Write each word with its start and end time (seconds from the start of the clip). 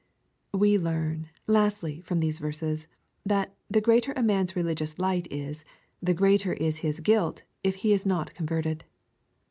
We 0.55 0.79
learn, 0.79 1.29
lastly, 1.45 2.01
from 2.01 2.21
these 2.21 2.39
verses, 2.39 2.87
that 3.23 3.53
the 3.69 3.81
greater 3.81 4.13
a 4.13 4.23
man's 4.23 4.55
religious 4.55 4.97
light 4.97 5.27
is, 5.29 5.63
the 6.01 6.15
greater 6.15 6.53
is 6.55 6.77
his 6.77 6.99
guilt 7.01 7.43
if 7.63 7.75
he 7.85 7.93
is 7.93 8.03
not 8.03 8.33
converted. 8.33 8.83